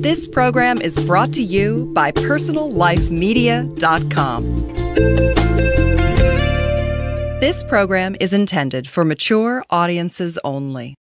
[0.00, 4.56] This program is brought to you by PersonalLifeMedia.com.
[7.40, 10.94] This program is intended for mature audiences only.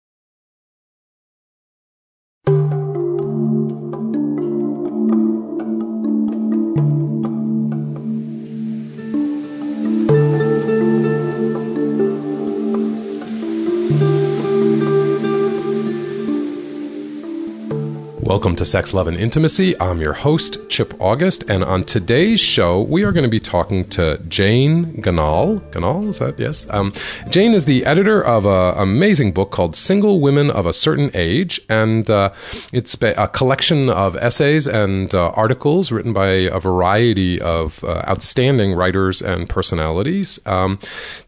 [18.30, 19.74] Welcome to Sex, Love, and Intimacy.
[19.82, 23.90] I'm your host, Chip August, and on today's show, we are going to be talking
[23.90, 25.62] to Jane Ganahl.
[25.72, 26.38] Ganahl, is that?
[26.38, 26.70] Yes.
[26.70, 26.94] Um,
[27.32, 31.60] Jane is the editor of an amazing book called Single Women of a Certain Age,
[31.70, 32.32] and uh,
[32.72, 38.76] it's a collection of essays and uh, articles written by a variety of uh, outstanding
[38.76, 40.78] writers and personalities um,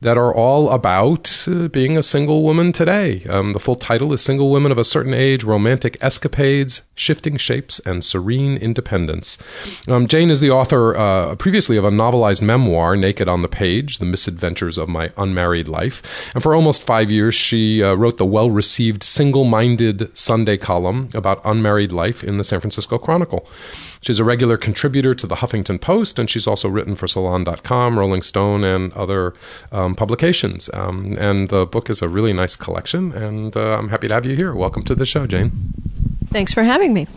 [0.02, 3.24] that are all about uh, being a single woman today.
[3.26, 7.80] Um, the full title is Single Women of a Certain Age Romantic Escapades Shifting Shapes,
[7.80, 9.42] and Serene Independence.
[9.88, 13.98] Um, Jane is the author uh, previously of a novelized memoir, Naked on the Page
[13.98, 16.32] The Misadventures of My Unmarried Life.
[16.34, 21.10] And for almost five years, she uh, wrote the well received Single Minded Sunday column
[21.14, 23.48] about unmarried life in the San Francisco Chronicle.
[24.02, 28.22] She's a regular contributor to the Huffington Post, and she's also written for Salon.com, Rolling
[28.22, 29.34] Stone, and other
[29.72, 30.70] um, publications.
[30.74, 34.26] Um, and the book is a really nice collection, and uh, I'm happy to have
[34.26, 34.54] you here.
[34.54, 35.74] Welcome to the show, Jane.
[36.32, 37.08] Thanks for having me.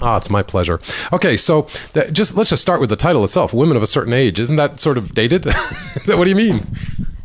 [0.00, 0.80] Ah, it's my pleasure.
[1.12, 3.54] Okay, so that, just let's just start with the title itself.
[3.54, 4.40] Women of a certain age.
[4.40, 5.44] Isn't that sort of dated?
[6.06, 6.66] what do you mean?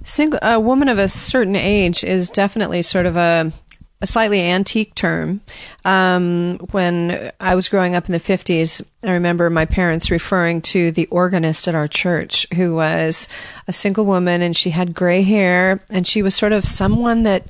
[0.03, 3.51] Single, a woman of a certain age is definitely sort of a
[3.99, 5.41] a slightly antique term.
[5.83, 10.91] Um, when I was growing up in the 50s, I remember my parents referring to
[10.91, 13.27] the organist at our church who was
[13.67, 17.47] a single woman and she had gray hair and she was sort of someone that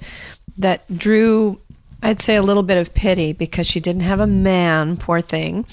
[0.58, 1.60] that drew
[2.04, 5.66] I'd say a little bit of pity because she didn't have a man, poor thing.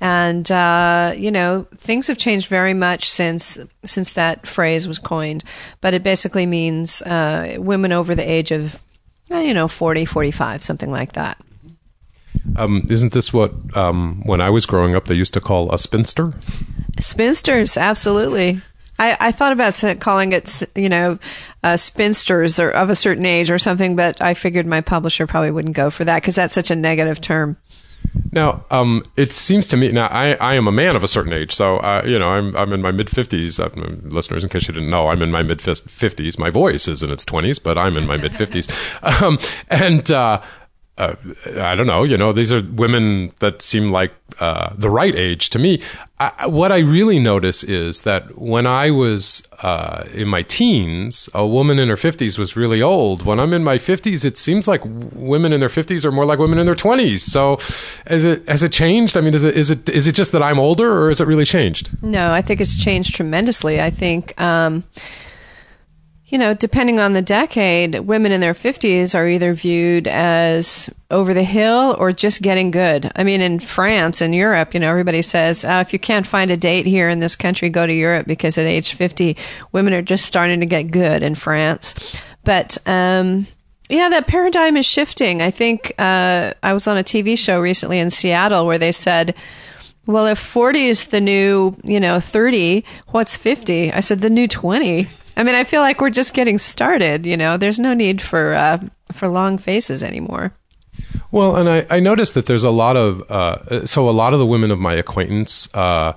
[0.00, 5.44] And uh, you know, things have changed very much since since that phrase was coined.
[5.80, 8.80] But it basically means uh, women over the age of,
[9.30, 11.38] uh, you know, 40, 45, something like that.
[12.56, 15.78] Um, isn't this what um, when I was growing up they used to call a
[15.78, 16.34] spinster?
[17.00, 18.60] Spinsters, absolutely.
[18.98, 21.18] I, I thought about calling it, you know,
[21.62, 25.50] uh, spinsters or of a certain age or something, but I figured my publisher probably
[25.50, 27.56] wouldn't go for that because that's such a negative term.
[28.32, 31.32] Now, um, it seems to me now I, I am a man of a certain
[31.32, 33.58] age, so uh, you know I'm I'm in my mid fifties.
[33.58, 33.70] Uh,
[34.04, 36.38] listeners, in case you didn't know, I'm in my mid fifties.
[36.38, 38.68] My voice is in its twenties, but I'm in my mid fifties,
[39.22, 39.38] um,
[39.68, 40.10] and.
[40.10, 40.42] Uh,
[40.96, 41.14] uh,
[41.56, 45.50] I don't know, you know, these are women that seem like uh, the right age
[45.50, 45.82] to me.
[46.20, 51.44] I, what I really notice is that when I was uh, in my teens, a
[51.44, 53.26] woman in her 50s was really old.
[53.26, 56.38] When I'm in my 50s, it seems like women in their 50s are more like
[56.38, 57.20] women in their 20s.
[57.20, 57.58] So,
[58.06, 59.16] has it has it changed?
[59.16, 61.26] I mean, is it is it is it just that I'm older, or has it
[61.26, 61.90] really changed?
[62.02, 63.80] No, I think it's changed tremendously.
[63.80, 64.40] I think.
[64.40, 64.84] Um,
[66.34, 71.32] you know, depending on the decade, women in their 50s are either viewed as over
[71.32, 73.08] the hill or just getting good.
[73.14, 76.50] I mean, in France and Europe, you know, everybody says, uh, if you can't find
[76.50, 79.36] a date here in this country, go to Europe because at age 50,
[79.70, 82.20] women are just starting to get good in France.
[82.42, 83.46] But, um,
[83.88, 85.40] yeah, that paradigm is shifting.
[85.40, 89.36] I think uh, I was on a TV show recently in Seattle where they said,
[90.08, 93.92] well, if 40 is the new, you know, 30, what's 50?
[93.92, 95.06] I said, the new 20.
[95.36, 97.26] I mean, I feel like we're just getting started.
[97.26, 98.78] You know, there's no need for uh,
[99.12, 100.52] for long faces anymore.
[101.30, 104.38] Well, and I, I noticed that there's a lot of uh, so a lot of
[104.38, 105.74] the women of my acquaintance.
[105.74, 106.14] Uh,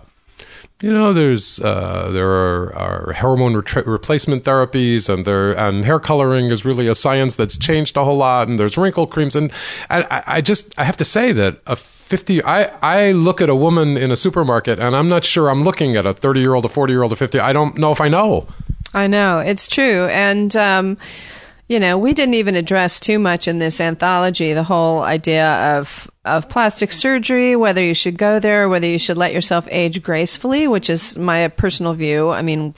[0.81, 5.99] you know, there's uh, there are, are hormone re- replacement therapies, and there and hair
[5.99, 8.47] coloring is really a science that's changed a whole lot.
[8.47, 9.51] And there's wrinkle creams, and,
[9.89, 13.49] and I, I just I have to say that a 50 I, I look at
[13.49, 16.53] a woman in a supermarket and i'm not sure i'm looking at a 30 year
[16.53, 18.47] old a 40 year old a 50 i don't know if i know
[18.97, 20.97] I know it's true, and um,
[21.67, 26.09] you know we didn't even address too much in this anthology the whole idea of
[26.25, 30.67] of plastic surgery, whether you should go there, whether you should let yourself age gracefully,
[30.67, 32.29] which is my personal view.
[32.29, 32.73] I mean,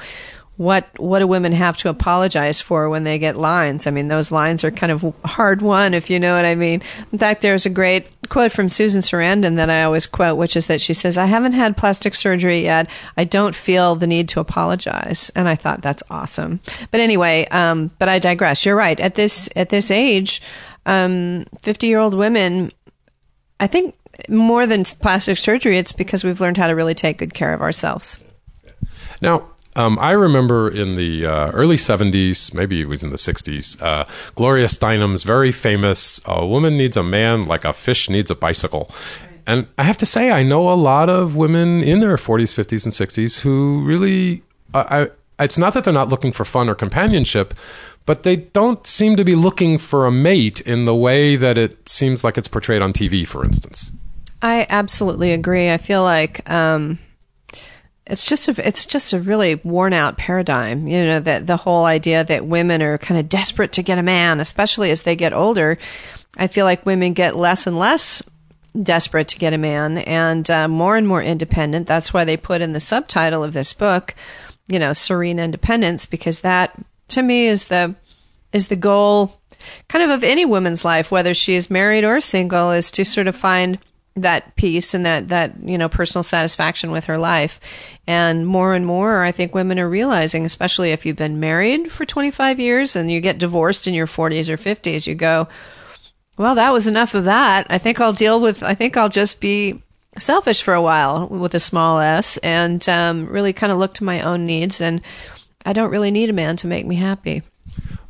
[0.57, 3.87] what what do women have to apologize for when they get lines?
[3.87, 6.81] I mean, those lines are kind of hard won, if you know what I mean.
[7.13, 10.67] In fact, there's a great quote from Susan Sarandon that I always quote, which is
[10.67, 12.89] that she says, "I haven't had plastic surgery yet.
[13.17, 16.61] I don't feel the need to apologize." And I thought that's awesome.
[16.91, 18.65] But anyway, um, but I digress.
[18.65, 18.99] You're right.
[18.99, 20.41] At this at this age,
[20.85, 22.71] um, fifty year old women,
[23.59, 23.95] I think
[24.27, 27.61] more than plastic surgery, it's because we've learned how to really take good care of
[27.61, 28.23] ourselves.
[29.21, 29.49] Now,
[29.79, 34.05] um, I remember in the uh, early 70s, maybe it was in the 60s, uh,
[34.35, 38.91] Gloria Steinem's very famous "A woman needs a man like a fish needs a bicycle."
[39.49, 42.85] and I have to say, I know a lot of women in their 40s, 50s,
[42.85, 44.43] and 60s who really,
[44.75, 45.07] uh,
[45.39, 47.55] I, it's not that they're not looking for fun or companionship,
[48.05, 51.89] but they don't seem to be looking for a mate in the way that it
[51.89, 53.91] seems like it's portrayed on TV, for instance.
[54.39, 55.71] I absolutely agree.
[55.71, 56.99] I feel like um,
[58.09, 60.87] it's just a it's just a really worn out paradigm.
[60.87, 64.03] You know that the whole idea that women are kind of desperate to get a
[64.03, 65.77] man, especially as they get older.
[66.37, 68.23] I feel like women get less and less
[68.81, 71.87] desperate to get a man and uh, more and more independent.
[71.87, 74.15] That's why they put in the subtitle of this book,
[74.67, 76.73] you know, serene independence, because that
[77.09, 77.95] to me is the
[78.51, 79.39] is the goal
[79.87, 83.27] kind of of any woman's life, whether she is married or single, is to sort
[83.27, 83.77] of find
[84.21, 87.59] that peace and that that you know personal satisfaction with her life.
[88.07, 92.05] And more and more i think women are realizing especially if you've been married for
[92.05, 95.47] 25 years and you get divorced in your 40s or 50s you go
[96.35, 97.67] well that was enough of that.
[97.69, 99.83] I think i'll deal with i think i'll just be
[100.17, 104.03] selfish for a while with a small s and um, really kind of look to
[104.03, 105.01] my own needs and
[105.63, 107.43] i don't really need a man to make me happy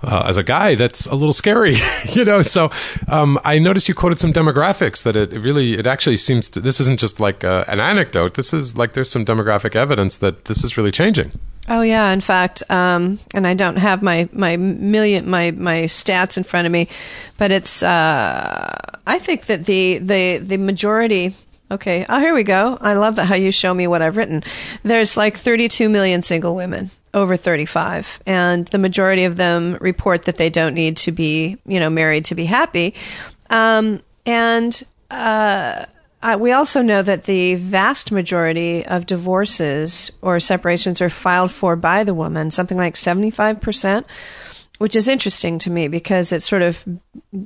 [0.02, 1.76] uh, as a guy, that's a little scary,
[2.12, 2.42] you know.
[2.42, 2.72] So
[3.08, 6.62] um, I noticed you quoted some demographics that it, really, it actually seems to.
[6.62, 8.36] This isn't just like uh, an anecdote.
[8.36, 11.32] This is like there's some demographic evidence that this is really changing.
[11.68, 16.38] Oh yeah, in fact, um, and I don't have my my million my my stats
[16.38, 16.88] in front of me,
[17.38, 18.74] but it's uh,
[19.06, 21.36] I think that the the the majority.
[21.72, 22.80] Okay, oh here we go.
[22.82, 24.42] I love that how you show me what I've written.
[24.82, 30.36] There's like 32 million single women over 35 and the majority of them report that
[30.36, 32.94] they don't need to be you know married to be happy.
[33.50, 35.86] Um, and uh,
[36.38, 42.04] we also know that the vast majority of divorces or separations are filed for by
[42.04, 44.06] the woman something like 75%
[44.80, 46.84] which is interesting to me because it sort of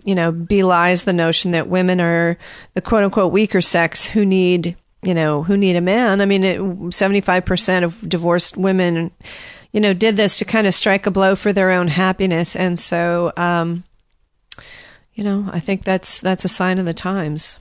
[0.05, 2.37] you know belies the notion that women are
[2.73, 6.21] the quote unquote weaker sex who need you know, who need a man.
[6.21, 9.11] I mean, 75% of divorced women,
[9.71, 12.55] you know, did this to kind of strike a blow for their own happiness.
[12.55, 13.83] And so, um,
[15.13, 17.59] you know, I think that's, that's a sign of the times.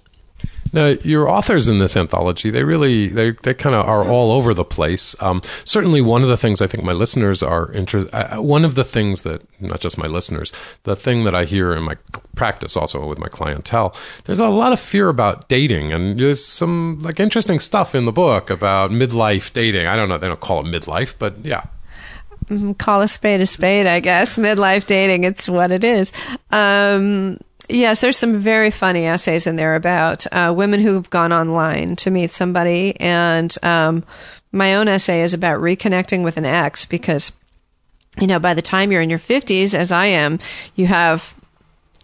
[0.72, 4.54] Now, your authors in this anthology, they really, they, they kind of are all over
[4.54, 5.20] the place.
[5.22, 8.74] Um, certainly, one of the things I think my listeners are interested, uh, one of
[8.74, 10.52] the things that, not just my listeners,
[10.84, 11.96] the thing that I hear in my
[12.34, 15.92] practice also with my clientele, there's a lot of fear about dating.
[15.92, 19.86] And there's some like interesting stuff in the book about midlife dating.
[19.86, 21.66] I don't know, they don't call it midlife, but yeah
[22.46, 24.36] mm-hmm, call a spade a spade, I guess.
[24.36, 26.12] Midlife dating, it's what it is.
[26.50, 27.38] Um,
[27.68, 32.10] Yes, there's some very funny essays in there about uh, women who've gone online to
[32.10, 32.98] meet somebody.
[33.00, 34.04] And um,
[34.50, 37.32] my own essay is about reconnecting with an ex because,
[38.20, 40.38] you know, by the time you're in your 50s, as I am,
[40.74, 41.34] you have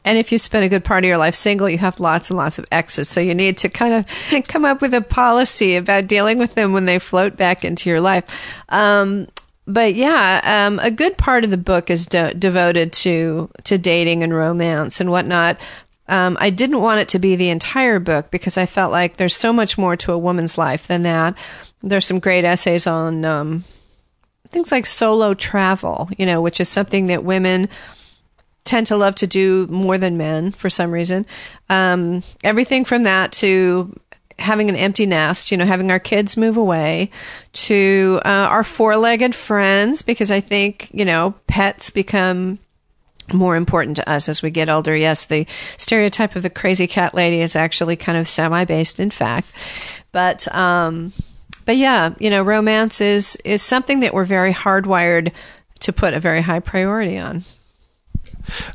[0.04, 2.38] and if you spend a good part of your life single, you have lots and
[2.38, 3.10] lots of exes.
[3.10, 4.06] So you need to kind of
[4.48, 8.00] come up with a policy about dealing with them when they float back into your
[8.00, 8.24] life.
[8.70, 9.26] Um,
[9.68, 14.22] but yeah, um, a good part of the book is de- devoted to to dating
[14.22, 15.60] and romance and whatnot.
[16.08, 19.36] Um, I didn't want it to be the entire book because I felt like there's
[19.36, 21.36] so much more to a woman's life than that.
[21.82, 23.64] There's some great essays on um,
[24.48, 27.68] things like solo travel, you know, which is something that women
[28.64, 31.26] tend to love to do more than men for some reason.
[31.68, 33.94] Um, everything from that to
[34.38, 37.10] having an empty nest, you know, having our kids move away,
[37.52, 42.58] to uh, our four legged friends, because I think, you know, pets become
[43.32, 44.96] more important to us as we get older.
[44.96, 49.10] Yes, the stereotype of the crazy cat lady is actually kind of semi based, in
[49.10, 49.48] fact.
[50.12, 51.12] But, um,
[51.66, 55.32] but yeah, you know, romance is, is something that we're very hardwired
[55.80, 57.44] to put a very high priority on.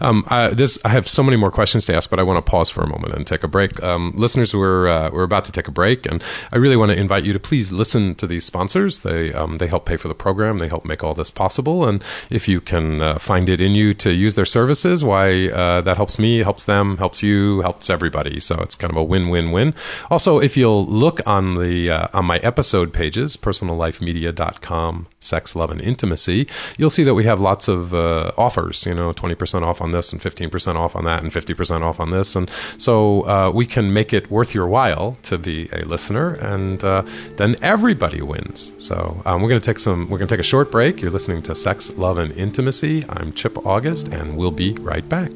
[0.02, 2.50] Um, I, this I have so many more questions to ask, but I want to
[2.50, 3.82] pause for a moment and take a break.
[3.84, 6.98] Um, listeners, we're uh, we're about to take a break, and I really want to
[6.98, 9.02] invite you to please listen to these sponsors.
[9.02, 10.60] They um, they help pay for the program.
[10.60, 13.94] They help make all this possible, and if you can uh, find it in you
[13.96, 18.40] to use their services, why uh, that helps me, helps them, helps you, helps everybody.
[18.40, 19.74] So it's kind of a win-win-win.
[20.10, 25.82] Also, if you'll look on the uh, on my episode pages, personallifemedia.com, sex, love, and
[25.82, 28.86] intimacy, you'll see that we have lots of uh, offers.
[28.86, 32.00] You know, twenty percent off on this and 15% off on that and 50% off
[32.00, 32.36] on this.
[32.36, 36.84] And so uh, we can make it worth your while to be a listener and
[36.84, 37.04] uh,
[37.38, 38.74] then everybody wins.
[38.78, 41.02] So um, we're going to take some, we're going to take a short break.
[41.02, 43.06] You're listening to Sex, Love, and Intimacy.
[43.10, 45.32] I'm Chip August and we'll be right back.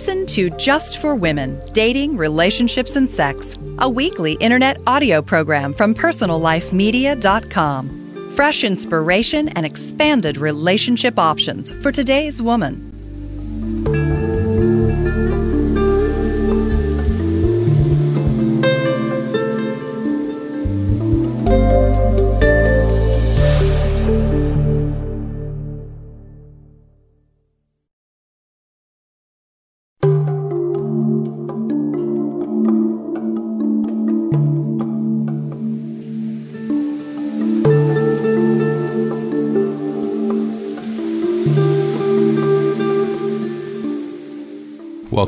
[0.00, 5.94] Listen to Just for Women Dating, Relationships, and Sex a weekly internet audio program from
[5.94, 8.30] personallifemedia.com.
[8.34, 12.90] Fresh inspiration and expanded relationship options for today's woman.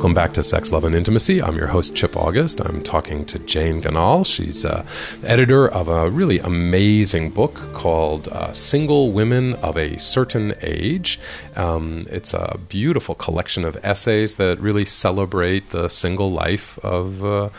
[0.02, 1.40] Welcome back to Sex, Love, and Intimacy.
[1.40, 2.59] I'm your host, Chip August.
[2.61, 4.26] I'm talking to Jane Ganahl.
[4.26, 4.85] She's uh,
[5.23, 11.21] editor of a really amazing book called uh, Single Women of a Certain Age.
[11.54, 17.25] Um, it's a beautiful collection of essays that really celebrate the single life of.
[17.25, 17.50] Uh,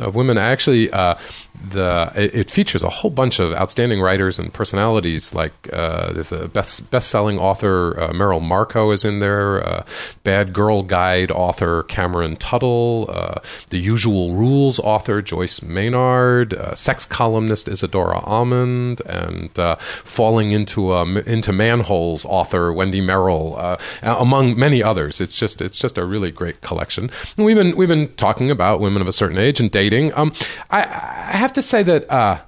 [0.00, 0.36] of women.
[0.36, 1.14] I actually, uh,
[1.54, 5.34] the it, features a whole bunch of outstanding writers and personalities.
[5.34, 9.66] Like uh, there's a best best-selling author uh, Merrill Markoe is in there.
[9.66, 9.84] Uh,
[10.24, 13.06] Bad Girl Guide author Cameron Tuttle.
[13.08, 16.54] Uh, the Usual Rules author Joyce Maynard.
[16.54, 24.82] Uh, sex columnist Isadora Alman, and Falling into into Manholes author Wendy Merrill, among many
[24.82, 25.20] others.
[25.20, 27.10] It's just it's just a really great collection.
[27.36, 30.12] And we've been we've been talking about women of a certain age and dating.
[30.14, 30.32] Um,
[30.70, 32.40] I, I have to say that uh,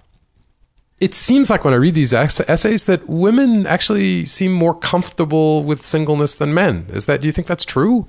[1.00, 5.82] it seems like when I read these essays that women actually seem more comfortable with
[5.82, 6.86] singleness than men.
[6.88, 7.20] Is that?
[7.20, 8.06] Do you think that's true?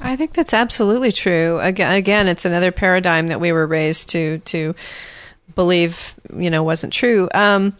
[0.00, 1.58] I think that's absolutely true.
[1.60, 4.74] Again, it's another paradigm that we were raised to to
[5.54, 7.28] believe, you know, wasn't true.
[7.34, 7.76] Um,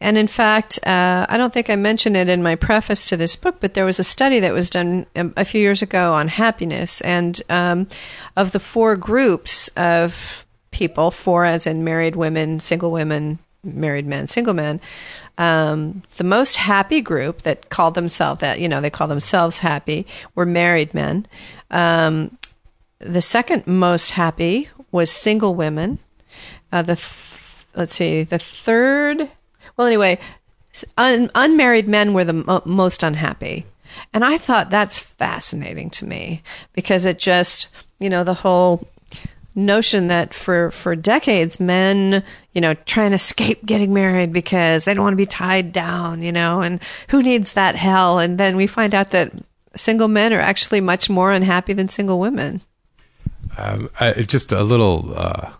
[0.00, 3.34] and in fact, uh, I don't think I mentioned it in my preface to this
[3.34, 6.28] book, but there was a study that was done um, a few years ago on
[6.28, 7.00] happiness.
[7.00, 7.88] And um,
[8.36, 10.46] of the four groups of
[10.78, 14.80] people, four as in married women, single women, married men, single men,
[15.36, 20.06] um, the most happy group that called themselves that, you know, they call themselves happy
[20.36, 21.26] were married men.
[21.70, 22.38] Um,
[23.00, 25.98] the second most happy was single women.
[26.70, 29.28] Uh, the th- let's see, the third
[29.76, 30.18] well, anyway,
[30.96, 33.64] un- unmarried men were the mo- most unhappy.
[34.12, 36.42] And I thought that's fascinating to me
[36.72, 37.68] because it just,
[38.00, 38.86] you know, the whole
[39.58, 42.22] notion that for, for decades, men,
[42.52, 46.22] you know, try and escape getting married because they don't want to be tied down,
[46.22, 48.18] you know, and who needs that hell?
[48.18, 49.32] And then we find out that
[49.74, 52.62] single men are actually much more unhappy than single women.
[53.56, 55.52] Um, I, just a little uh,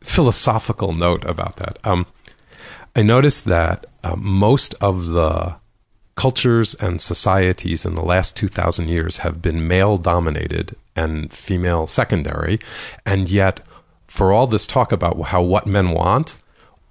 [0.00, 1.78] philosophical note about that.
[1.84, 2.06] Um,
[2.94, 5.56] I noticed that uh, most of the
[6.16, 12.58] cultures and societies in the last 2,000 years have been male dominated and female secondary.
[13.06, 13.60] And yet,
[14.06, 16.36] for all this talk about how what men want,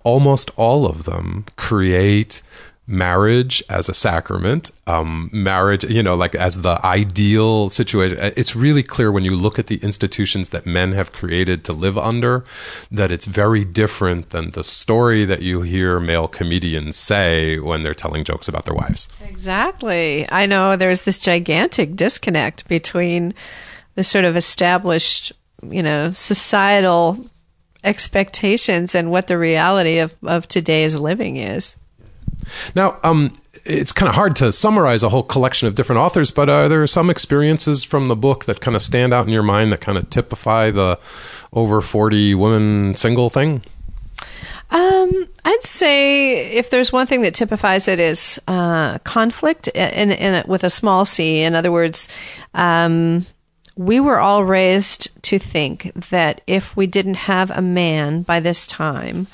[0.03, 2.41] almost all of them create
[2.89, 8.17] marriage as a sacrament, um, marriage, you know, like as the ideal situation.
[8.35, 11.99] It's really clear when you look at the institutions that men have created to live
[11.99, 12.43] under
[12.89, 17.93] that it's very different than the story that you hear male comedians say when they're
[17.93, 19.07] telling jokes about their wives.
[19.23, 20.25] Exactly.
[20.31, 23.35] I know there's this gigantic disconnect between
[23.99, 27.17] the sort of established, you know, societal
[27.83, 31.75] expectations and what the reality of, of today's living is.
[32.75, 33.33] Now, um,
[33.65, 36.87] it's kind of hard to summarize a whole collection of different authors, but are there
[36.87, 39.97] some experiences from the book that kind of stand out in your mind that kind
[39.97, 40.97] of typify the
[41.51, 43.63] over 40 women single thing?
[44.71, 50.11] Um, I'd say if there's one thing that typifies it is uh, conflict in, in,
[50.11, 51.41] in, with a small c.
[51.41, 52.07] In other words,
[52.53, 53.25] um,
[53.79, 58.67] we were all raised to think that if we didn't have a man by this
[58.67, 59.25] time,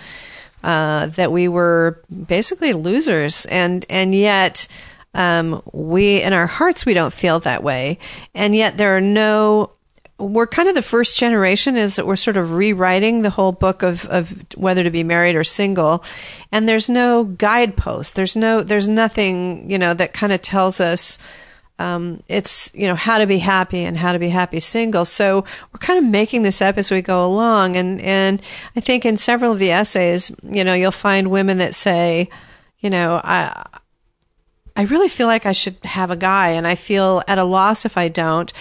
[0.64, 4.68] uh, that we were basically losers, and and yet
[5.16, 7.98] um, we in our hearts we don't feel that way,
[8.36, 9.72] and yet there are no.
[10.20, 13.84] We're kind of the first generation is that we're sort of rewriting the whole book
[13.84, 16.06] of, of whether to be married or single,
[16.52, 18.14] and there's no guidepost.
[18.14, 21.18] There's no there's nothing you know that kind of tells us
[21.77, 25.03] um, it's you know how to be happy and how to be happy single.
[25.03, 28.41] So we're kind of making this up as we go along, and and
[28.75, 32.29] I think in several of the essays, you know, you'll find women that say,
[32.79, 33.65] you know, I
[34.75, 37.86] I really feel like I should have a guy, and I feel at a loss
[37.86, 38.53] if I don't.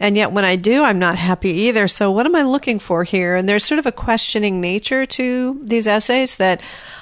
[0.00, 1.86] And yet, when I do, I'm not happy either.
[1.86, 3.36] So, what am I looking for here?
[3.36, 6.60] And there's sort of a questioning nature to these essays that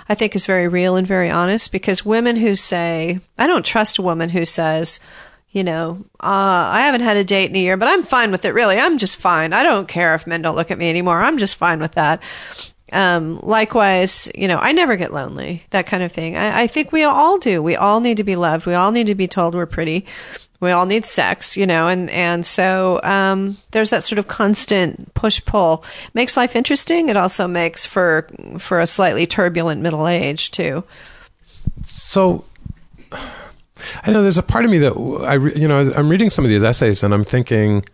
[0.09, 3.99] I think is very real and very honest because women who say, I don't trust
[3.99, 5.01] a woman who says,
[5.53, 8.45] you know, uh, I haven't had a date in a year, but I'm fine with
[8.45, 8.55] it.
[8.55, 9.53] Really, I'm just fine.
[9.53, 11.21] I don't care if men don't look at me anymore.
[11.21, 12.23] I'm just fine with that.
[12.93, 16.37] Um, likewise, you know, I never get lonely, that kind of thing.
[16.37, 17.63] I, I think we all do.
[17.63, 18.67] We all need to be loved.
[18.67, 20.07] We all need to be told we're pretty.
[20.61, 25.15] We all need sex, you know, and, and so um, there's that sort of constant
[25.15, 25.85] push pull.
[26.13, 27.09] Makes life interesting.
[27.09, 28.29] It also makes for
[28.59, 30.85] for a slightly turbulent middle age too.
[31.83, 32.45] So
[34.05, 34.93] I know there's a part of me that
[35.27, 37.85] I, you know, I'm reading some of these essays and I'm thinking,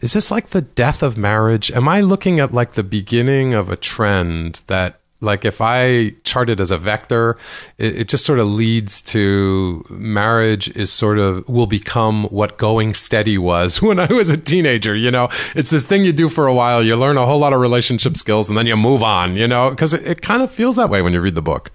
[0.00, 1.70] is this like the death of marriage?
[1.72, 6.48] Am I looking at like the beginning of a trend that like if I chart
[6.48, 7.36] it as a vector,
[7.76, 12.94] it, it, just sort of leads to marriage is sort of will become what going
[12.94, 14.94] steady was when I was a teenager.
[14.94, 17.52] You know, it's this thing you do for a while, you learn a whole lot
[17.52, 19.36] of relationship skills, and then you move on.
[19.36, 21.72] You know, because it, it kind of feels that way when you read the book.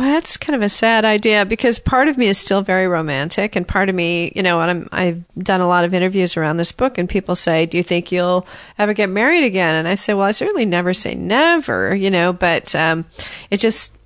[0.00, 3.54] Well, that's kind of a sad idea because part of me is still very romantic,
[3.54, 6.56] and part of me, you know, and i have done a lot of interviews around
[6.56, 8.46] this book, and people say, "Do you think you'll
[8.78, 12.32] ever get married again?" And I say, "Well, I certainly never say never, you know,
[12.32, 13.04] but um,
[13.50, 13.98] it just,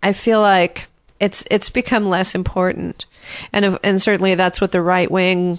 [0.00, 0.86] I feel like
[1.18, 3.06] it's it's become less important,
[3.52, 5.58] and and certainly that's what the right wing."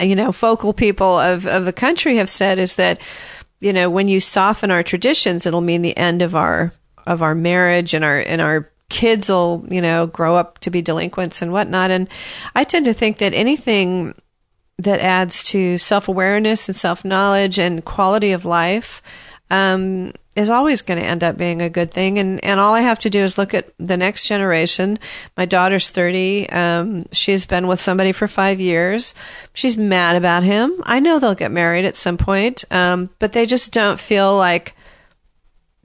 [0.00, 3.00] you know, focal people of, of the country have said is that,
[3.60, 6.72] you know, when you soften our traditions, it'll mean the end of our
[7.06, 10.82] of our marriage and our and our kids will you know grow up to be
[10.82, 11.90] delinquents and whatnot.
[11.90, 12.08] And
[12.54, 14.14] I tend to think that anything
[14.78, 19.02] that adds to self awareness and self knowledge and quality of life
[19.50, 22.18] um, is always going to end up being a good thing.
[22.18, 24.98] And, and all I have to do is look at the next generation.
[25.36, 26.48] My daughter's 30.
[26.48, 29.12] Um, she's been with somebody for five years.
[29.52, 30.82] She's mad about him.
[30.84, 34.74] I know they'll get married at some point, um, but they just don't feel like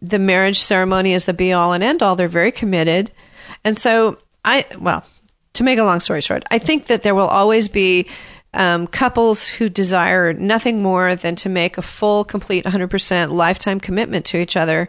[0.02, 2.16] the marriage ceremony is the be all and end all.
[2.16, 3.12] They're very committed.
[3.64, 5.04] And so I, well,
[5.54, 8.08] to make a long story short, I think that there will always be
[8.54, 14.26] um, couples who desire nothing more than to make a full, complete, 100% lifetime commitment
[14.28, 14.88] to each other.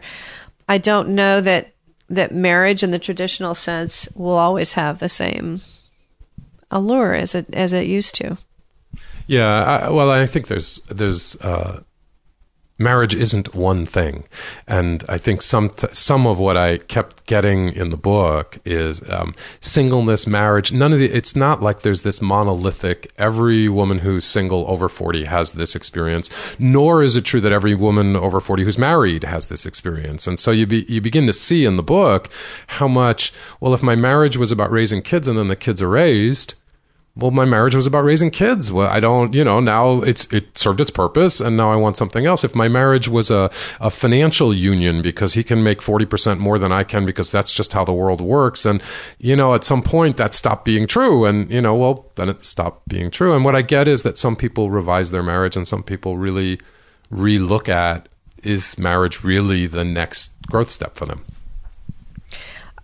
[0.67, 1.73] I don't know that
[2.09, 5.61] that marriage in the traditional sense will always have the same
[6.71, 8.37] allure as it as it used to.
[9.27, 9.47] Yeah,
[9.85, 11.81] I, well, I think there's there's uh,
[12.79, 14.23] marriage isn't one thing,
[14.67, 19.35] and I think some some of what I kept getting in the book is um,
[19.59, 20.71] singleness, marriage.
[20.71, 21.11] None of the.
[21.11, 23.11] It's not like there's this monolithic.
[23.17, 26.29] Every woman who's single over forty has this experience.
[26.57, 30.25] Nor is it true that every woman over forty who's married has this experience.
[30.25, 32.29] And so you be, you begin to see in the book
[32.67, 33.33] how much.
[33.59, 36.55] Well, if my marriage was about raising kids and then the kids are raised
[37.19, 38.71] well, my marriage was about raising kids.
[38.71, 41.97] Well, I don't, you know, now it's it served its purpose, and now I want
[41.97, 42.43] something else.
[42.43, 46.57] If my marriage was a, a financial union because he can make forty percent more
[46.57, 48.81] than I can because that's just how the world works, and
[49.17, 52.45] you know, at some point that stopped being true, and you know, well, then it
[52.45, 53.33] stopped being true.
[53.33, 56.59] And what I get is that some people revise their marriage, and some people really
[57.11, 58.07] relook at
[58.43, 61.25] is marriage really the next growth step for them.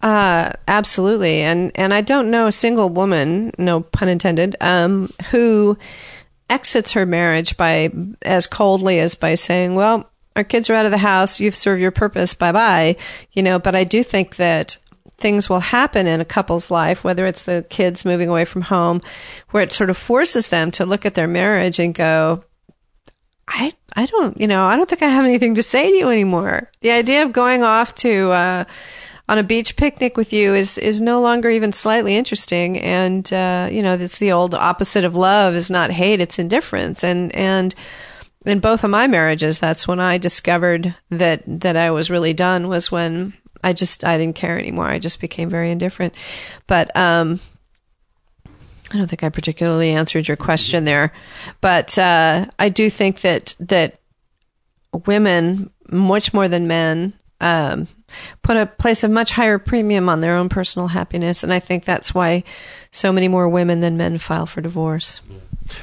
[0.06, 5.80] Uh, absolutely, and and I don't know a single woman, no pun intended, um, who
[6.48, 7.89] exits her marriage by
[8.22, 11.39] as coldly as by saying, "Well, our kids are out of the house.
[11.39, 12.36] You've served your purpose.
[12.36, 12.98] Bye bye."
[13.32, 14.78] You know, but I do think that
[15.18, 19.02] things will happen in a couple's life, whether it's the kids moving away from home,
[19.50, 22.44] where it sort of forces them to look at their marriage and go,
[23.48, 26.10] I I don't, you know, I don't think I have anything to say to you
[26.10, 26.70] anymore.
[26.82, 28.65] The idea of going off to uh,
[29.28, 32.78] on a beach picnic with you is is no longer even slightly interesting.
[32.80, 37.04] And uh, you know, it's the old opposite of love is not hate; it's indifference.
[37.04, 37.74] And and
[38.46, 42.68] in both of my marriages, that's when I discovered that that I was really done.
[42.68, 43.34] Was when
[43.64, 44.86] I just I didn't care anymore.
[44.86, 46.14] I just became very indifferent.
[46.68, 47.40] But um,
[48.92, 51.12] I don't think I particularly answered your question there,
[51.62, 54.00] but uh, I do think that that
[55.08, 57.88] women, much more than men, um,
[58.41, 61.43] put a place a much higher premium on their own personal happiness.
[61.43, 62.43] And I think that's why
[62.91, 65.21] so many more women than men file for divorce.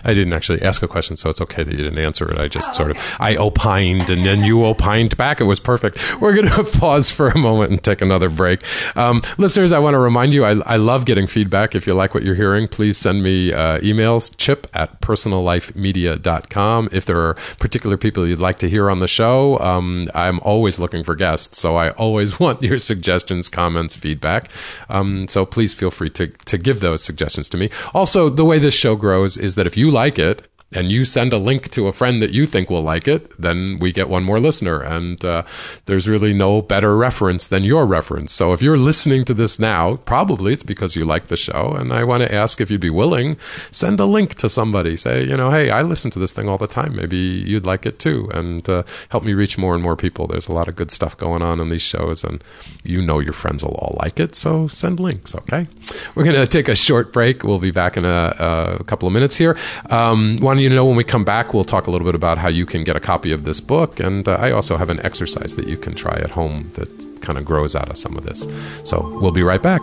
[0.04, 2.38] I didn't actually ask a question, so it's okay that you didn't answer it.
[2.38, 5.40] I just oh, sort of I opined, and then you opined back.
[5.40, 6.20] It was perfect.
[6.20, 8.62] We're going to pause for a moment and take another break.
[8.96, 11.74] Um, listeners, I want to remind you, I, I, love getting feedback.
[11.74, 16.88] If you like what you're hearing, please send me uh, emails, chip at personallifemedia.com.
[16.92, 20.78] If there are particular people you'd like to hear on the show, um, I'm always
[20.78, 24.50] looking for guests, so I always want your suggestions, comments, feedback.
[24.88, 27.70] Um, so please feel free to, to give those suggestions to me.
[27.94, 31.32] Also, the way this show grows is that if you like it, and you send
[31.32, 34.24] a link to a friend that you think will like it, then we get one
[34.24, 34.80] more listener.
[34.80, 35.42] And uh,
[35.86, 38.32] there's really no better reference than your reference.
[38.32, 41.74] So if you're listening to this now, probably it's because you like the show.
[41.78, 43.36] And I want to ask if you'd be willing,
[43.70, 44.96] send a link to somebody.
[44.96, 46.96] Say, you know, hey, I listen to this thing all the time.
[46.96, 48.30] Maybe you'd like it too.
[48.32, 50.26] And uh, help me reach more and more people.
[50.26, 52.24] There's a lot of good stuff going on in these shows.
[52.24, 52.42] And
[52.84, 54.34] you know your friends will all like it.
[54.34, 55.66] So send links, okay?
[56.14, 57.42] We're going to take a short break.
[57.44, 59.56] We'll be back in a, a couple of minutes here.
[59.90, 62.64] Um, you know when we come back, we'll talk a little bit about how you
[62.64, 63.98] can get a copy of this book.
[63.98, 67.36] And uh, I also have an exercise that you can try at home that kind
[67.36, 68.46] of grows out of some of this.
[68.84, 69.82] So we'll be right back.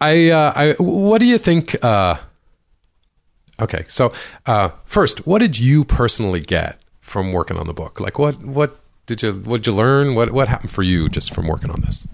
[0.00, 1.82] I, uh, I, what do you think?
[1.82, 2.16] Uh,
[3.60, 4.12] okay, so
[4.44, 8.00] uh, first, what did you personally get from working on the book?
[8.00, 10.14] Like, what what did you what did you learn?
[10.14, 12.06] What what happened for you just from working on this?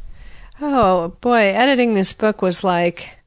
[0.61, 3.18] Oh boy, editing this book was like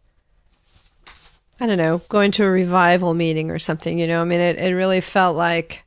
[1.60, 4.22] I don't know, going to a revival meeting or something, you know.
[4.22, 5.86] I mean, it, it really felt like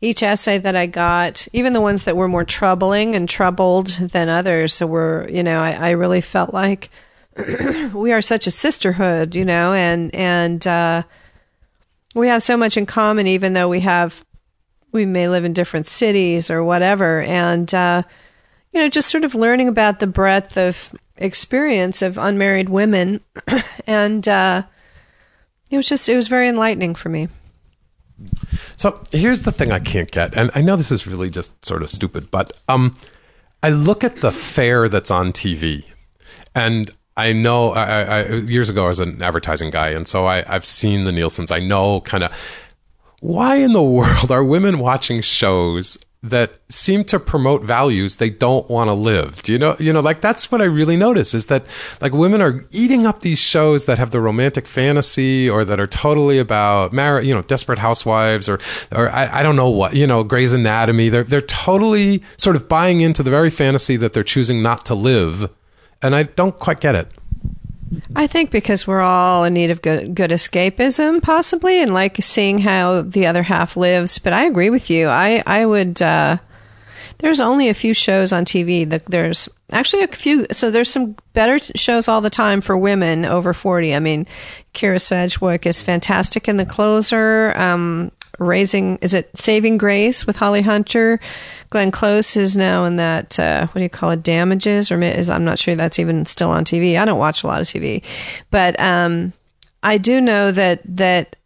[0.00, 4.28] each essay that I got, even the ones that were more troubling and troubled than
[4.28, 6.90] others, so were, you know, I, I really felt like
[7.92, 11.02] we are such a sisterhood, you know, and, and, uh,
[12.14, 14.24] we have so much in common, even though we have,
[14.92, 17.20] we may live in different cities or whatever.
[17.20, 18.02] And, uh,
[18.72, 23.20] you know, just sort of learning about the breadth of experience of unmarried women
[23.86, 24.62] and, uh,
[25.70, 27.28] it was just it was very enlightening for me.
[28.76, 31.82] So here's the thing I can't get, and I know this is really just sort
[31.82, 32.94] of stupid, but um,
[33.62, 35.84] I look at the fare that's on TV,
[36.54, 40.44] and I know I, I, years ago I was an advertising guy, and so I,
[40.52, 41.50] I've seen the Nielsen's.
[41.50, 42.32] I know kind of
[43.20, 48.68] why in the world are women watching shows that seem to promote values they don't
[48.68, 49.42] want to live.
[49.42, 51.64] Do you know, you know, like that's what I really notice is that
[52.02, 55.86] like women are eating up these shows that have the romantic fantasy or that are
[55.86, 58.58] totally about marriage, you know, desperate housewives or,
[58.92, 61.08] or I, I don't know what, you know, Grey's Anatomy.
[61.08, 64.94] They're, they're totally sort of buying into the very fantasy that they're choosing not to
[64.94, 65.50] live.
[66.02, 67.08] And I don't quite get it.
[68.14, 72.60] I think because we're all in need of good, good escapism, possibly, and like seeing
[72.60, 74.18] how the other half lives.
[74.18, 75.08] But I agree with you.
[75.08, 76.00] I I would.
[76.00, 76.38] Uh,
[77.18, 78.88] there's only a few shows on TV.
[78.88, 80.46] That there's actually a few.
[80.52, 83.94] So there's some better shows all the time for women over forty.
[83.94, 84.26] I mean,
[84.72, 87.52] Kyra Sedgwick is fantastic in The Closer.
[87.56, 91.20] Um, raising is it Saving Grace with Holly Hunter.
[91.70, 95.30] Glenn Close is now in that uh, what do you call it damages or is
[95.30, 96.98] I'm not sure that's even still on TV.
[96.98, 98.02] I don't watch a lot of TV,
[98.50, 99.32] but um,
[99.82, 101.36] I do know that that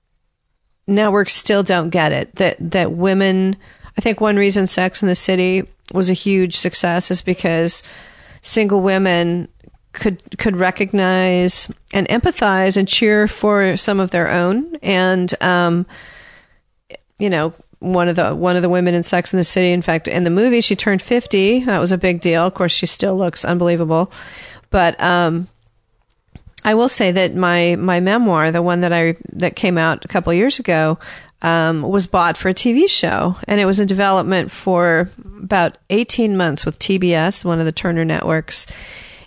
[0.87, 3.57] networks still don't get it that that women.
[3.97, 7.83] I think one reason Sex in the City was a huge success is because
[8.40, 9.49] single women
[9.92, 15.87] could could recognize and empathize and cheer for some of their own and um,
[17.18, 19.72] you know, one of the one of the women in Sex in the City.
[19.72, 21.64] In fact, in the movie, she turned fifty.
[21.64, 22.46] That was a big deal.
[22.46, 24.11] Of course, she still looks unbelievable.
[24.70, 25.48] But um,
[26.64, 30.09] I will say that my my memoir, the one that I that came out a
[30.09, 30.98] couple years ago,
[31.42, 35.11] um, was bought for a TV show, and it was in development for
[35.42, 38.66] about 18 months with TBS, one of the Turner networks.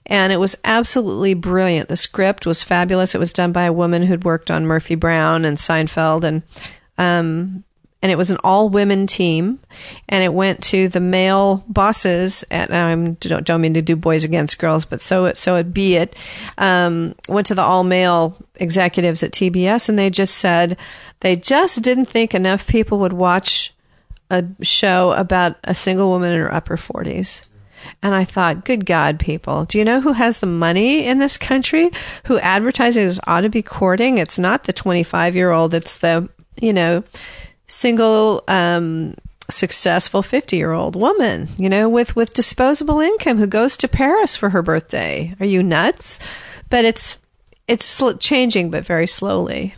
[0.09, 1.89] And it was absolutely brilliant.
[1.89, 3.13] The script was fabulous.
[3.13, 6.43] It was done by a woman who'd worked on Murphy Brown and Seinfeld, and
[6.97, 7.65] um,
[8.01, 9.59] and it was an all women team,
[10.07, 12.43] and it went to the male bosses.
[12.51, 12.95] And I
[13.27, 16.15] don't, don't mean to do boys against girls, but so it so it be it.
[16.57, 20.77] Um, went to the all male executives at TBS, and they just said
[21.21, 23.73] they just didn't think enough people would watch
[24.29, 27.49] a show about a single woman in her upper forties.
[28.03, 31.37] And I thought, good God, people, do you know who has the money in this
[31.37, 31.89] country?
[32.25, 34.17] Who advertisers ought to be courting?
[34.17, 36.29] It's not the 25 year old, it's the,
[36.59, 37.03] you know,
[37.67, 39.15] single, um,
[39.49, 44.35] successful 50 year old woman, you know, with, with disposable income who goes to Paris
[44.35, 45.33] for her birthday.
[45.39, 46.19] Are you nuts?
[46.69, 47.17] But it's,
[47.67, 49.75] it's sl- changing, but very slowly.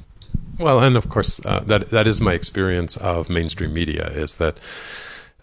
[0.59, 4.57] Well, and of course, uh, that that is my experience of mainstream media is that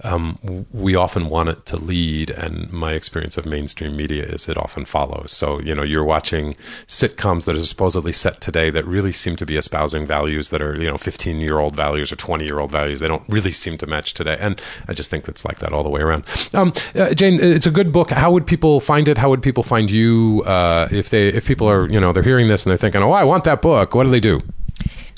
[0.04, 4.56] um, we often want it to lead, and my experience of mainstream media is it
[4.58, 5.32] often follows.
[5.32, 6.54] So, you know, you're watching
[6.86, 10.76] sitcoms that are supposedly set today that really seem to be espousing values that are,
[10.76, 13.00] you know, 15 year old values or 20 year old values.
[13.00, 14.36] They don't really seem to match today.
[14.38, 16.24] And I just think it's like that all the way around.
[16.52, 18.10] Um, uh, Jane, it's a good book.
[18.10, 19.18] How would people find it?
[19.18, 22.48] How would people find you uh, if they if people are, you know, they're hearing
[22.48, 23.94] this and they're thinking, oh, I want that book?
[23.94, 24.40] What do they do?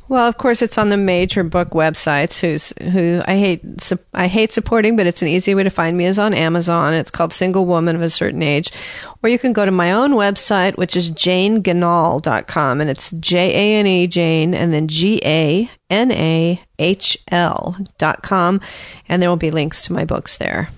[0.09, 2.41] Well, of course, it's on the major book websites.
[2.41, 3.21] Who's who?
[3.27, 6.33] I hate I hate supporting, but it's an easy way to find me is on
[6.33, 6.95] Amazon.
[6.95, 8.73] It's called Single Woman of a Certain Age,
[9.23, 13.79] or you can go to my own website, which is janeganahl.com, and it's J A
[13.81, 18.63] N E Jane and then G A N A H L dot com,
[19.11, 20.71] and there will be links to my books there.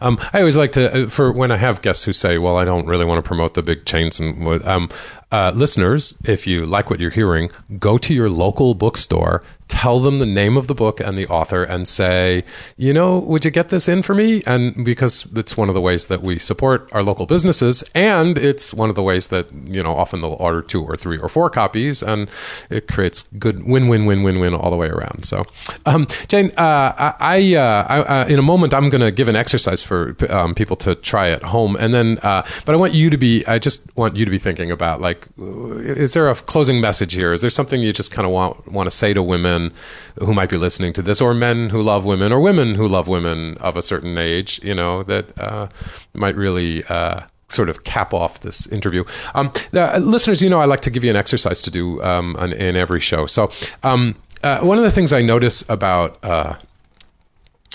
[0.00, 2.64] Um, I always like to, uh, for when I have guests who say, "Well, I
[2.64, 4.88] don't really want to promote the big chains," and um,
[5.32, 10.20] uh, listeners, if you like what you're hearing, go to your local bookstore, tell them
[10.20, 12.44] the name of the book and the author, and say,
[12.76, 14.40] you know, would you get this in for me?
[14.46, 18.72] And because it's one of the ways that we support our local businesses, and it's
[18.72, 21.50] one of the ways that, you know, often they'll order two or three or four
[21.50, 22.30] copies, and
[22.70, 25.24] it creates good win win win win win all the way around.
[25.24, 25.44] So,
[25.86, 29.34] um, Jane, uh, I, uh, I uh, in a moment, I'm going to give an
[29.34, 31.76] exercise for um, people to try at home.
[31.80, 34.38] And then, uh, but I want you to be, I just want you to be
[34.38, 38.10] thinking about like, like is there a closing message here is there something you just
[38.10, 39.72] kind of want want to say to women
[40.18, 43.08] who might be listening to this or men who love women or women who love
[43.08, 45.68] women of a certain age you know that uh,
[46.14, 49.04] might really uh, sort of cap off this interview.
[49.34, 52.34] Um, uh, listeners, you know, I like to give you an exercise to do um,
[52.40, 53.26] on, in every show.
[53.26, 53.50] So,
[53.84, 56.56] um, uh, one of the things I notice about uh,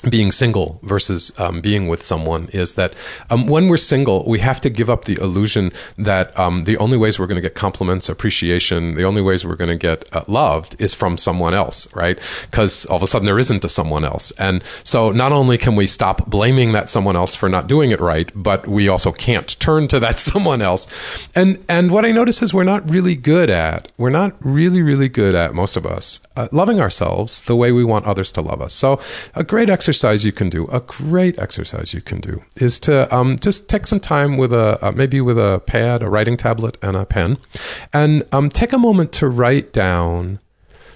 [0.10, 2.94] being single versus um, being with someone is that
[3.30, 6.98] um, when we're single, we have to give up the illusion that um, the only
[6.98, 10.24] ways we're going to get compliments, appreciation, the only ways we're going to get uh,
[10.28, 12.20] loved is from someone else, right?
[12.50, 14.32] Because all of a sudden there isn't a someone else.
[14.32, 18.00] And so not only can we stop blaming that someone else for not doing it
[18.00, 20.88] right, but we also can't turn to that someone else.
[21.36, 25.10] And and what I notice is we're not really good at, we're not really, really
[25.10, 28.62] good at, most of us, uh, loving ourselves the way we want others to love
[28.62, 28.74] us.
[28.74, 29.00] So
[29.36, 33.14] a great exercise exercise you can do, a great exercise you can do, is to
[33.14, 36.78] um, just take some time with a uh, maybe with a pad, a writing tablet,
[36.82, 37.38] and a pen,
[37.92, 40.40] and um, take a moment to write down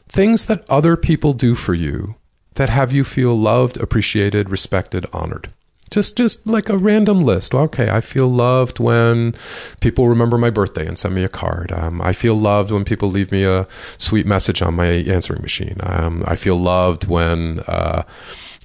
[0.07, 2.15] things that other people do for you
[2.53, 5.51] that have you feel loved, appreciated, respected, honored.
[5.91, 7.53] Just just like a random list.
[7.53, 9.33] Okay i feel loved when
[9.81, 11.73] people remember my birthday and send me a card.
[11.73, 15.77] Um, i feel loved when people leave me a sweet message on my answering machine.
[15.83, 18.03] Um, i feel loved when uh,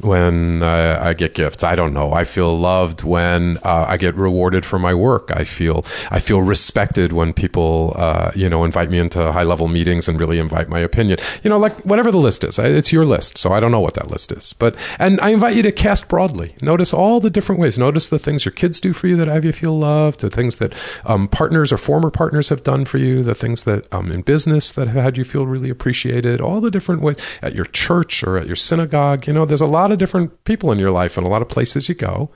[0.03, 1.65] when uh, I get gifts.
[1.65, 2.13] I don't know.
[2.13, 5.31] I feel loved when uh, I get rewarded for my work.
[5.35, 9.69] I feel I feel respected when people uh, you know invite me into high level
[9.69, 11.19] meetings and really invite my opinion.
[11.43, 12.59] You know, like whatever the list is.
[12.59, 14.53] It's your list, so I don't know what that list is.
[14.53, 16.55] But and I invite you to cast broadly.
[16.63, 17.79] Notice all the different ways.
[17.79, 20.21] Notice the things your kids do for you that have you feel loved.
[20.21, 23.23] The things that um, partners or former partners have done for you.
[23.23, 26.41] The things that um, in business that have had you feel really appreciated.
[26.41, 29.27] All the different ways at your church or at your synagogue.
[29.27, 31.43] You know, there's a lot lot of different people in your life and a lot
[31.43, 32.31] of places you go.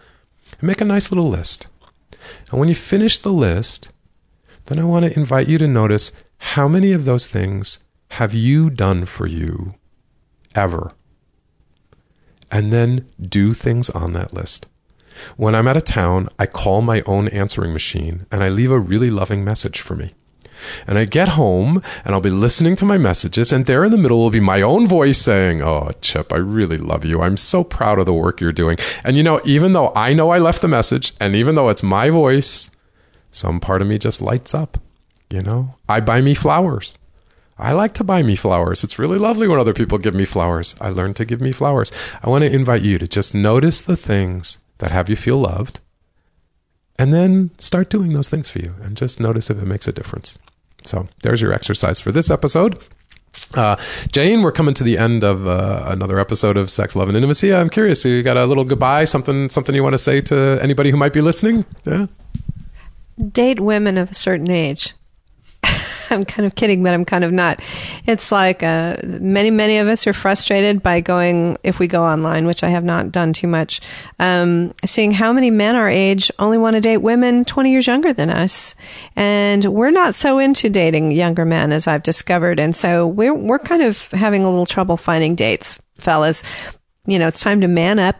[0.58, 1.68] And make a nice little list.
[2.50, 3.92] And when you finish the list,
[4.66, 8.70] then I want to invite you to notice how many of those things have you
[8.70, 9.74] done for you
[10.54, 10.92] ever?
[12.50, 14.66] And then do things on that list.
[15.36, 18.80] When I'm out of town, I call my own answering machine and I leave a
[18.80, 20.12] really loving message for me.
[20.86, 23.98] And I get home and I'll be listening to my messages, and there in the
[23.98, 27.20] middle will be my own voice saying, Oh, Chip, I really love you.
[27.20, 28.76] I'm so proud of the work you're doing.
[29.04, 31.82] And you know, even though I know I left the message, and even though it's
[31.82, 32.74] my voice,
[33.30, 34.78] some part of me just lights up.
[35.30, 36.96] You know, I buy me flowers.
[37.58, 38.82] I like to buy me flowers.
[38.82, 40.74] It's really lovely when other people give me flowers.
[40.80, 41.92] I learned to give me flowers.
[42.22, 45.80] I want to invite you to just notice the things that have you feel loved
[46.98, 49.92] and then start doing those things for you and just notice if it makes a
[49.92, 50.38] difference.
[50.84, 52.78] So there's your exercise for this episode.
[53.54, 53.76] Uh,
[54.12, 57.52] Jane, we're coming to the end of uh, another episode of Sex, Love, and Intimacy.
[57.52, 60.58] I'm curious, So you got a little goodbye, something, something you want to say to
[60.62, 61.64] anybody who might be listening?
[61.84, 62.06] Yeah.
[63.32, 64.94] Date women of a certain age.
[66.10, 67.60] I'm kind of kidding, but I'm kind of not.
[68.06, 72.46] It's like uh, many, many of us are frustrated by going, if we go online,
[72.46, 73.80] which I have not done too much,
[74.18, 78.12] um, seeing how many men our age only want to date women 20 years younger
[78.12, 78.74] than us.
[79.16, 82.58] And we're not so into dating younger men, as I've discovered.
[82.58, 86.42] And so we're, we're kind of having a little trouble finding dates, fellas.
[87.06, 88.16] You know, it's time to man up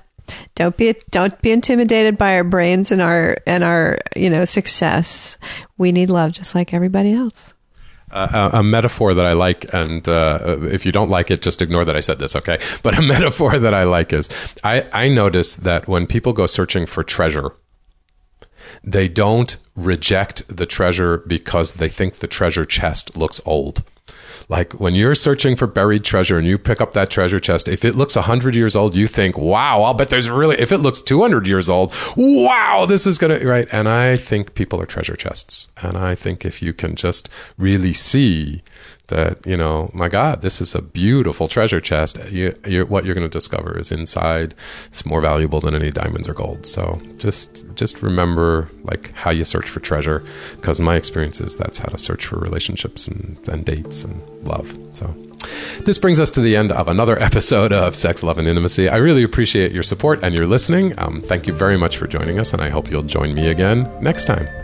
[0.54, 5.36] don't be don't be intimidated by our brains and our and our you know success
[5.76, 7.52] we need love just like everybody else
[8.14, 11.84] uh, a, metaphor that I like, and uh, if you don't like it, just ignore
[11.84, 12.58] that I said this, okay?
[12.82, 14.28] But a metaphor that I like is
[14.62, 17.52] I, I notice that when people go searching for treasure,
[18.82, 23.82] they don't reject the treasure because they think the treasure chest looks old.
[24.48, 27.84] Like when you're searching for buried treasure and you pick up that treasure chest, if
[27.84, 31.00] it looks 100 years old, you think, wow, I'll bet there's really, if it looks
[31.00, 33.68] 200 years old, wow, this is going to, right?
[33.72, 35.68] And I think people are treasure chests.
[35.82, 37.28] And I think if you can just
[37.58, 38.62] really see
[39.08, 43.14] that you know my god this is a beautiful treasure chest you, you, what you're
[43.14, 44.54] going to discover is inside
[44.86, 49.44] it's more valuable than any diamonds or gold so just just remember like how you
[49.44, 50.24] search for treasure
[50.56, 54.76] because my experience is that's how to search for relationships and, and dates and love
[54.92, 55.14] so
[55.84, 58.88] this brings us to the end of another episode of Sex, Love, and Intimacy.
[58.88, 60.98] I really appreciate your support and your listening.
[60.98, 63.90] Um, thank you very much for joining us, and I hope you'll join me again
[64.00, 64.63] next time.